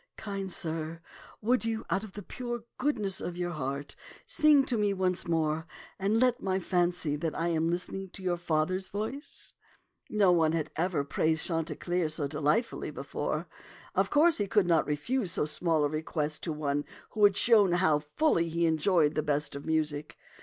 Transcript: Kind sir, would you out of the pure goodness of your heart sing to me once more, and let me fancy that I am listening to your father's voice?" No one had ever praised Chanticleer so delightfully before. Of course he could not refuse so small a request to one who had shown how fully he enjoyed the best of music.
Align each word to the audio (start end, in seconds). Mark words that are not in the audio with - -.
Kind 0.17 0.51
sir, 0.51 0.99
would 1.43 1.63
you 1.63 1.85
out 1.91 2.03
of 2.03 2.13
the 2.13 2.23
pure 2.23 2.63
goodness 2.79 3.21
of 3.21 3.37
your 3.37 3.51
heart 3.51 3.95
sing 4.25 4.65
to 4.65 4.75
me 4.75 4.93
once 4.95 5.27
more, 5.27 5.67
and 5.99 6.19
let 6.19 6.41
me 6.41 6.57
fancy 6.57 7.15
that 7.17 7.37
I 7.37 7.49
am 7.49 7.69
listening 7.69 8.09
to 8.13 8.23
your 8.23 8.37
father's 8.37 8.87
voice?" 8.87 9.53
No 10.09 10.31
one 10.31 10.53
had 10.53 10.71
ever 10.75 11.03
praised 11.03 11.45
Chanticleer 11.45 12.09
so 12.09 12.27
delightfully 12.27 12.89
before. 12.89 13.47
Of 13.93 14.09
course 14.09 14.39
he 14.39 14.47
could 14.47 14.65
not 14.65 14.87
refuse 14.87 15.33
so 15.33 15.45
small 15.45 15.83
a 15.83 15.87
request 15.87 16.41
to 16.45 16.51
one 16.51 16.83
who 17.11 17.23
had 17.23 17.37
shown 17.37 17.73
how 17.73 17.99
fully 17.99 18.49
he 18.49 18.65
enjoyed 18.65 19.13
the 19.13 19.21
best 19.21 19.53
of 19.55 19.67
music. 19.67 20.17